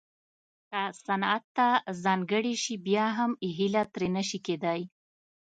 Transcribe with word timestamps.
که 0.71 0.81
صنعت 1.05 1.43
ته 1.55 1.67
ځانګړې 2.03 2.53
شي 2.63 2.75
بیا 2.87 3.05
هم 3.17 3.31
هیله 3.57 3.83
ترې 3.93 4.09
نه 4.15 4.23
شي 4.29 4.39
کېدای 4.47 4.81